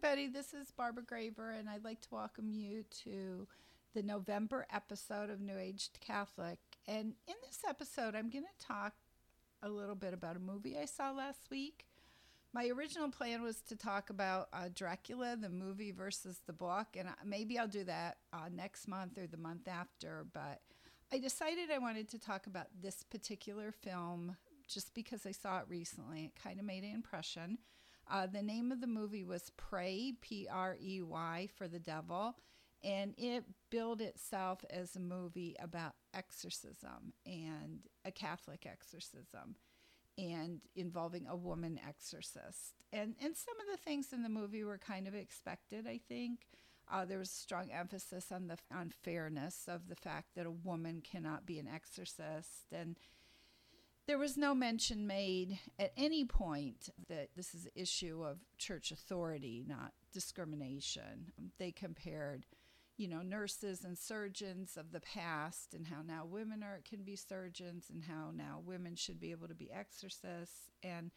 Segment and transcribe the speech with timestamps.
[0.00, 0.28] everybody.
[0.28, 3.48] This is Barbara Graver, and I'd like to welcome you to
[3.94, 6.58] the November episode of New Age Catholic.
[6.86, 8.92] And in this episode, I'm going to talk
[9.60, 11.84] a little bit about a movie I saw last week.
[12.52, 17.08] My original plan was to talk about uh, Dracula, the movie versus the book, and
[17.24, 20.26] maybe I'll do that uh, next month or the month after.
[20.32, 20.60] But
[21.12, 24.36] I decided I wanted to talk about this particular film
[24.68, 26.26] just because I saw it recently.
[26.26, 27.58] It kind of made an impression.
[28.10, 32.36] Uh, the name of the movie was Prey, P R E Y, for the devil,
[32.82, 39.56] and it billed itself as a movie about exorcism and a Catholic exorcism
[40.16, 42.74] and involving a woman exorcist.
[42.92, 46.46] And, and some of the things in the movie were kind of expected, I think.
[46.90, 51.02] Uh, there was strong emphasis on the on fairness of the fact that a woman
[51.02, 52.96] cannot be an exorcist and
[54.08, 58.90] there was no mention made at any point that this is an issue of church
[58.90, 61.30] authority, not discrimination.
[61.38, 62.46] Um, they compared,
[62.96, 67.16] you know, nurses and surgeons of the past and how now women are can be
[67.16, 71.10] surgeons and how now women should be able to be exorcists and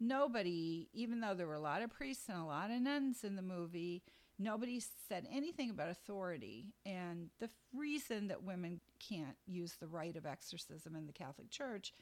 [0.00, 3.36] nobody, even though there were a lot of priests and a lot of nuns in
[3.36, 4.02] the movie,
[4.38, 6.72] nobody said anything about authority.
[6.86, 11.92] And the reason that women can't use the rite of exorcism in the Catholic Church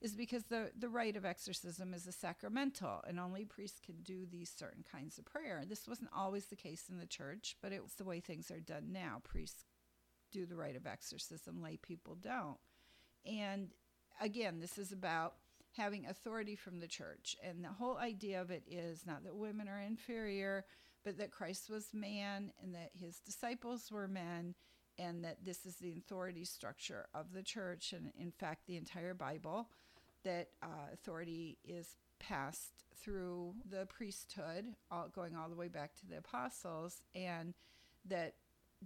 [0.00, 4.26] is because the, the rite of exorcism is a sacramental and only priests can do
[4.30, 5.64] these certain kinds of prayer.
[5.66, 8.92] This wasn't always the case in the church, but it's the way things are done
[8.92, 9.20] now.
[9.24, 9.64] Priests
[10.32, 12.58] do the rite of exorcism, lay people don't.
[13.24, 13.70] And
[14.20, 15.34] again, this is about
[15.76, 17.36] having authority from the church.
[17.42, 20.64] And the whole idea of it is not that women are inferior,
[21.04, 24.54] but that Christ was man and that his disciples were men
[24.98, 29.14] and that this is the authority structure of the church and in fact the entire
[29.14, 29.68] bible
[30.26, 36.06] that uh, authority is passed through the priesthood all, going all the way back to
[36.06, 37.54] the apostles and
[38.04, 38.34] that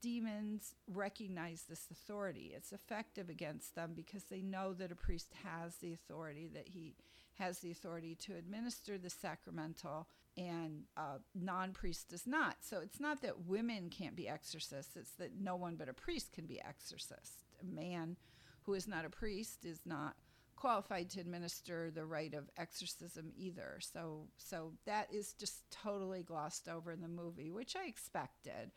[0.00, 5.76] demons recognize this authority it's effective against them because they know that a priest has
[5.76, 6.94] the authority that he
[7.34, 12.56] has the authority to administer the sacramental and uh, non priest does not.
[12.60, 16.32] So it's not that women can't be exorcists, it's that no one but a priest
[16.32, 17.44] can be exorcist.
[17.60, 18.16] A man
[18.62, 20.14] who is not a priest is not
[20.56, 23.78] qualified to administer the rite of exorcism either.
[23.80, 28.72] So so that is just totally glossed over in the movie, which I expected.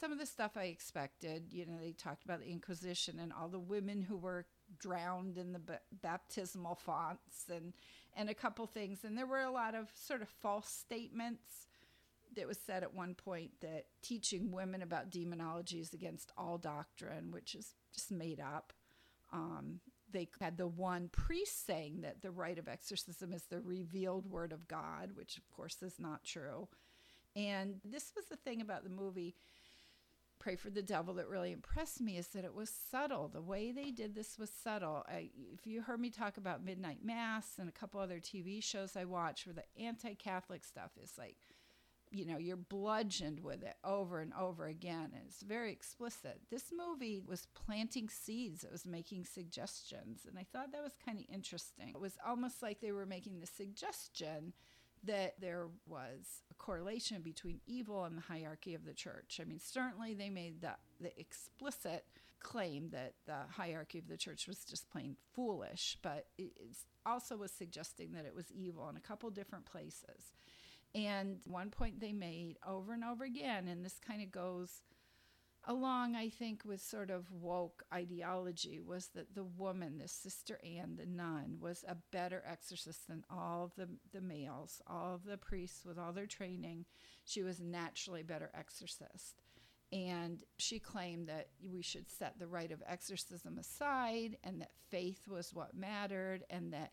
[0.00, 3.48] Some of the stuff I expected, you know, they talked about the Inquisition and all
[3.48, 4.46] the women who were
[4.78, 7.72] drowned in the b- baptismal fonts and
[8.16, 11.66] and a couple things and there were a lot of sort of false statements
[12.36, 17.30] that was said at one point that teaching women about demonology is against all doctrine
[17.30, 18.72] which is just made up
[19.32, 19.80] um,
[20.12, 24.52] they had the one priest saying that the rite of exorcism is the revealed word
[24.52, 26.68] of god which of course is not true
[27.36, 29.34] and this was the thing about the movie
[30.40, 33.28] Prey for the Devil that really impressed me is that it was subtle.
[33.28, 35.04] The way they did this was subtle.
[35.06, 38.96] I, if you heard me talk about Midnight Mass and a couple other TV shows
[38.96, 41.36] I watch where the anti Catholic stuff is like,
[42.10, 45.10] you know, you're bludgeoned with it over and over again.
[45.14, 46.40] And it's very explicit.
[46.50, 50.26] This movie was planting seeds, it was making suggestions.
[50.28, 51.90] And I thought that was kind of interesting.
[51.90, 54.52] It was almost like they were making the suggestion
[55.04, 59.40] that there was a correlation between evil and the hierarchy of the church.
[59.40, 62.04] I mean, certainly they made the, the explicit
[62.40, 66.52] claim that the hierarchy of the church was just plain foolish, but it
[67.06, 70.34] also was suggesting that it was evil in a couple different places.
[70.94, 74.82] And one point they made over and over again, and this kind of goes
[75.64, 80.96] along, I think, with sort of woke ideology was that the woman, the sister Anne,
[80.96, 85.98] the nun, was a better exorcist than all the, the males, all the priests with
[85.98, 86.86] all their training.
[87.24, 89.42] She was naturally a better exorcist.
[89.92, 95.26] And she claimed that we should set the rite of exorcism aside and that faith
[95.28, 96.92] was what mattered and that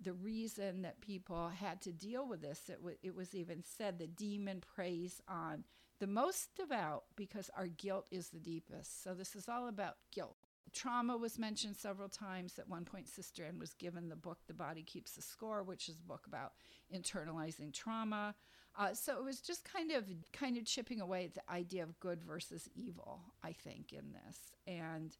[0.00, 3.98] the reason that people had to deal with this, it, w- it was even said
[3.98, 5.64] the demon preys on
[5.98, 9.02] the most devout because our guilt is the deepest.
[9.02, 10.36] So this is all about guilt.
[10.72, 12.58] Trauma was mentioned several times.
[12.58, 15.88] At one point, Sister Anne was given the book "The Body Keeps the Score," which
[15.88, 16.52] is a book about
[16.94, 18.34] internalizing trauma.
[18.76, 21.98] Uh, so it was just kind of kind of chipping away at the idea of
[22.00, 23.20] good versus evil.
[23.42, 24.36] I think in this,
[24.66, 25.16] and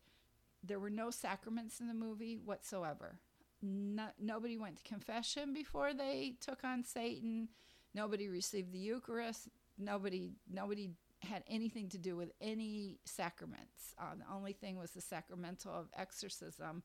[0.63, 3.19] there were no sacraments in the movie whatsoever.
[3.63, 7.49] No, nobody went to confession before they took on Satan.
[7.95, 10.91] Nobody received the Eucharist nobody nobody
[11.21, 13.95] had anything to do with any sacraments.
[13.99, 16.83] Uh, the only thing was the sacramental of exorcism,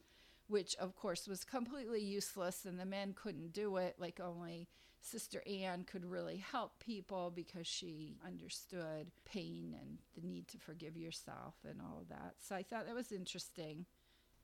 [0.47, 3.95] which of course was completely useless, and the men couldn't do it.
[3.99, 4.67] Like only
[5.01, 10.97] Sister Anne could really help people because she understood pain and the need to forgive
[10.97, 12.35] yourself and all of that.
[12.39, 13.85] So I thought that was interesting.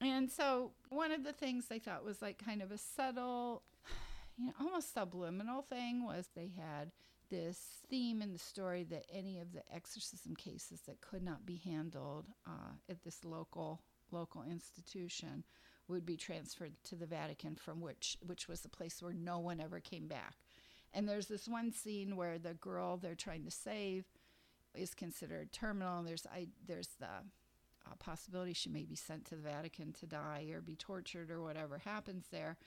[0.02, 3.64] And so one of the things I thought was like kind of a subtle,
[4.38, 6.92] you know, almost subliminal thing was they had
[7.30, 7.60] this
[7.90, 12.26] theme in the story that any of the exorcism cases that could not be handled
[12.48, 13.82] uh, at this local
[14.12, 15.44] local institution
[15.88, 19.60] would be transferred to the Vatican, from which which was the place where no one
[19.60, 20.36] ever came back.
[20.94, 24.06] And there's this one scene where the girl they're trying to save
[24.74, 26.04] is considered terminal.
[26.04, 27.26] There's I there's the
[27.98, 31.78] possibility she may be sent to the Vatican to die or be tortured or whatever
[31.78, 32.58] happens there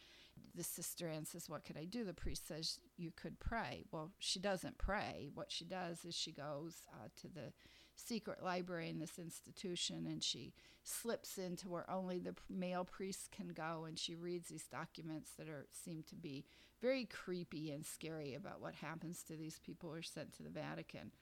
[0.55, 2.05] the sister says, What could I do?
[2.05, 3.85] The priest says, You could pray.
[3.91, 5.29] Well, she doesn't pray.
[5.35, 7.53] What she does is she goes uh, to the
[7.95, 13.49] secret library in this institution and she slips into where only the male priests can
[13.49, 16.45] go and she reads these documents that are seem to be
[16.81, 20.51] very creepy and scary about what happens to these people who are sent to the
[20.51, 21.13] Vatican.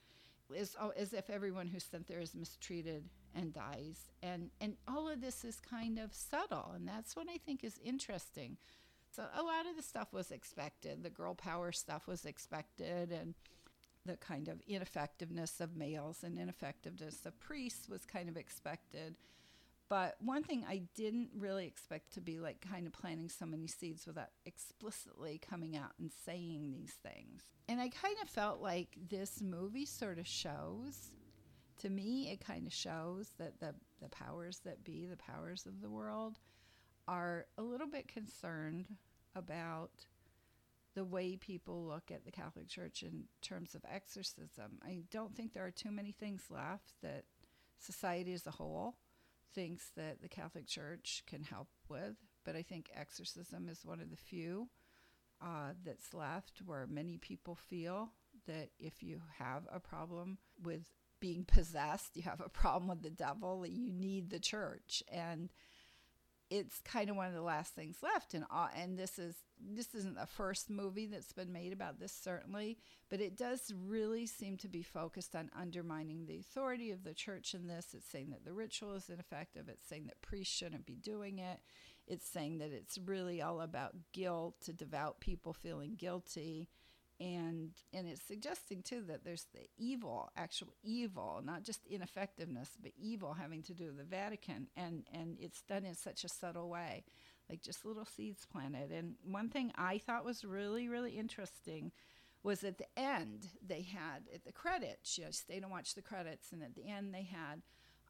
[0.80, 3.04] Oh, as if everyone who's sent there is mistreated
[3.34, 4.10] and dies.
[4.22, 7.78] And, and all of this is kind of subtle, and that's what I think is
[7.84, 8.56] interesting
[9.12, 11.02] so a lot of the stuff was expected.
[11.02, 13.34] The girl power stuff was expected, and
[14.06, 19.16] the kind of ineffectiveness of males and ineffectiveness of priests was kind of expected.
[19.90, 23.66] But one thing I didn't really expect to be like kind of planting so many
[23.66, 27.42] seeds without explicitly coming out and saying these things.
[27.68, 31.10] And I kind of felt like this movie sort of shows,
[31.80, 35.80] to me, it kind of shows that the, the powers that be, the powers of
[35.80, 36.38] the world,
[37.08, 38.86] are a little bit concerned
[39.34, 40.06] about
[40.94, 44.78] the way people look at the Catholic Church in terms of exorcism.
[44.84, 47.24] I don't think there are too many things left that
[47.80, 48.94] society as a whole
[49.54, 54.10] thinks that the Catholic Church can help with, but I think exorcism is one of
[54.10, 54.68] the few
[55.42, 58.12] uh, that's left where many people feel
[58.46, 60.86] that if you have a problem with
[61.20, 65.02] being possessed, you have a problem with the devil, you need the church.
[65.08, 65.50] And
[66.50, 69.94] it's kind of one of the last things left and uh, and this is this
[69.94, 72.78] isn't the first movie that's been made about this certainly
[73.10, 77.54] but it does really seem to be focused on undermining the authority of the church
[77.54, 77.88] in this.
[77.92, 79.68] It's saying that the ritual is ineffective.
[79.68, 81.58] It's saying that priests shouldn't be doing it.
[82.06, 86.68] It's saying that it's really all about guilt to devout people feeling guilty
[88.00, 93.34] and it's suggesting too that there's the evil actual evil not just ineffectiveness but evil
[93.34, 94.68] having to do with the vatican.
[94.76, 97.04] And and it's done in such a subtle way
[97.48, 98.90] like just little seeds planted.
[98.90, 101.92] And one thing i thought was really really interesting
[102.42, 106.02] was at the end they had at the credits you know stayed and watched the
[106.02, 107.60] credits and at the end they had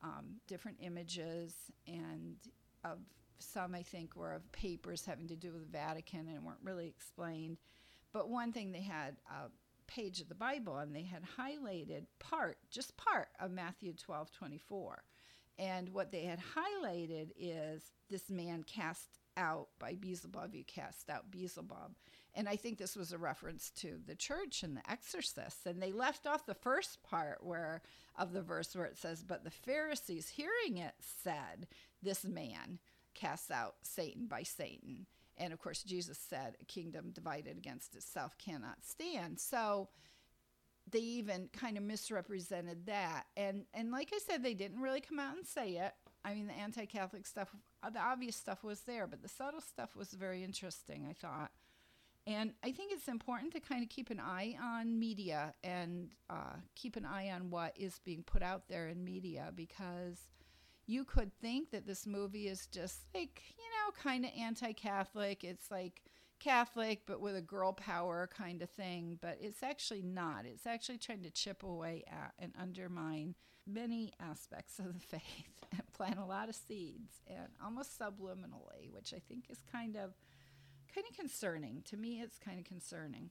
[0.05, 1.55] um, different images
[1.89, 2.37] and
[2.85, 2.99] of
[3.41, 6.87] some i think were of papers having to do with the vatican and weren't really
[6.87, 7.59] explained.
[8.13, 9.51] But one thing they had a
[9.91, 15.03] page of the Bible and they had highlighted part, just part of Matthew 12 24.
[15.59, 21.31] And what they had highlighted is this man cast out by Beelzebub, you cast out
[21.31, 21.95] Beelzebub.
[22.35, 25.67] And I think this was a reference to the church and the exorcists.
[25.67, 27.83] And they left off the first part where
[28.17, 31.67] of the verse where it says, But the Pharisees, hearing it, said,
[32.03, 32.79] This man
[33.15, 35.07] casts out Satan by Satan.
[35.41, 39.41] And of course, Jesus said, a kingdom divided against itself cannot stand.
[39.41, 39.89] So
[40.89, 43.25] they even kind of misrepresented that.
[43.37, 45.95] And, and like I said, they didn't really come out and say it.
[46.25, 47.49] I mean, the anti Catholic stuff,
[47.91, 51.51] the obvious stuff was there, but the subtle stuff was very interesting, I thought.
[52.27, 56.57] And I think it's important to kind of keep an eye on media and uh,
[56.77, 60.19] keep an eye on what is being put out there in media because
[60.91, 65.45] you could think that this movie is just like, you know, kind of anti Catholic.
[65.45, 66.03] It's like
[66.41, 69.17] Catholic, but with a girl power kind of thing.
[69.23, 70.47] But it's actually not.
[70.47, 73.37] It's actually trying to chip away at and undermine
[73.69, 79.15] many aspects of the faith and plant a lot of seeds and almost subliminally, which
[79.15, 80.15] I think is kind of
[80.93, 81.83] kind of concerning.
[81.91, 83.31] To me, it's kind of concerning.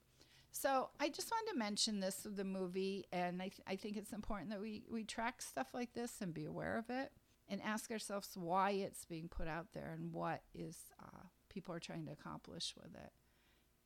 [0.50, 3.96] So I just wanted to mention this of the movie, and I, th- I think
[3.96, 7.12] it's important that we, we track stuff like this and be aware of it
[7.50, 11.80] and ask ourselves why it's being put out there and what is uh, people are
[11.80, 13.12] trying to accomplish with it.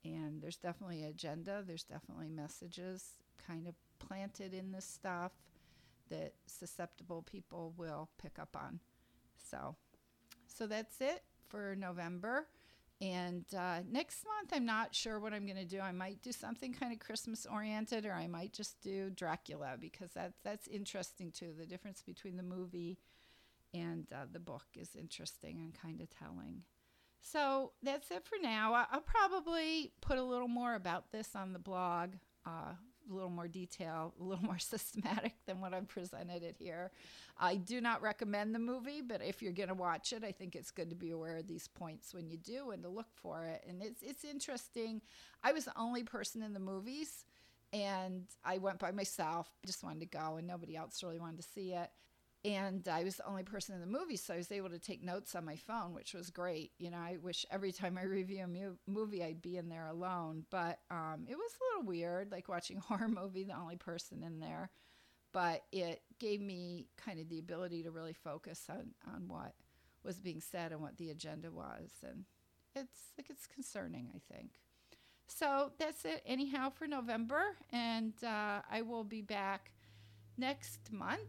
[0.05, 1.65] And there's definitely an agenda.
[1.67, 3.05] There's definitely messages
[3.47, 5.33] kind of planted in this stuff
[6.11, 8.81] that susceptible people will pick up on.
[9.51, 9.77] So,
[10.47, 12.47] so that's it for November.
[13.01, 15.81] And uh, next month, I'm not sure what I'm going to do.
[15.81, 20.11] I might do something kind of Christmas oriented, or I might just do Dracula because
[20.15, 21.53] that's that's interesting too.
[21.59, 22.99] The difference between the movie
[23.75, 26.63] and uh, the book is interesting and kind of telling.
[27.21, 28.75] So that's it for now.
[28.75, 32.11] I- I'll probably put a little more about this on the blog,
[32.47, 32.75] uh,
[33.11, 36.91] a little more detail, a little more systematic than what I've presented it here.
[37.39, 40.55] I do not recommend the movie, but if you're going to watch it, I think
[40.55, 43.45] it's good to be aware of these points when you do and to look for
[43.47, 43.65] it.
[43.69, 45.01] And it's it's interesting.
[45.43, 47.25] I was the only person in the movies,
[47.73, 49.49] and I went by myself.
[49.67, 51.91] Just wanted to go, and nobody else really wanted to see it
[52.45, 55.03] and I was the only person in the movie, so I was able to take
[55.03, 56.73] notes on my phone, which was great.
[56.79, 59.87] You know, I wish every time I review a mu- movie, I'd be in there
[59.87, 63.77] alone, but um, it was a little weird, like watching a horror movie, the only
[63.77, 64.71] person in there.
[65.33, 69.55] But it gave me kind of the ability to really focus on on what
[70.05, 72.25] was being said and what the agenda was, and
[72.77, 74.61] it's like it's concerning, I think.
[75.27, 79.73] So that's it, anyhow, for November, and uh, I will be back
[80.37, 81.21] next month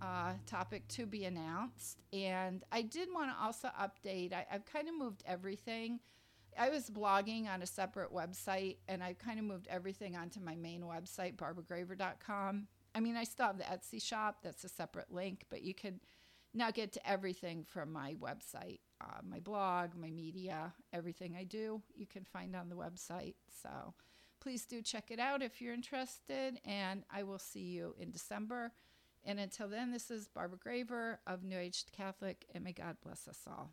[0.00, 2.02] uh, topic to be announced.
[2.12, 6.00] And I did want to also update, I, I've kind of moved everything.
[6.58, 10.54] I was blogging on a separate website and I kind of moved everything onto my
[10.54, 12.68] main website, barbaragraver.com.
[12.94, 15.98] I mean, I still have the Etsy shop, that's a separate link, but you can
[16.54, 21.82] now get to everything from my website, uh, my blog, my media, everything I do,
[21.96, 23.34] you can find on the website.
[23.62, 23.94] So
[24.40, 28.72] please do check it out if you're interested, and I will see you in December.
[29.26, 33.26] And until then, this is Barbara Graver of New Age Catholic, and may God bless
[33.26, 33.70] us all.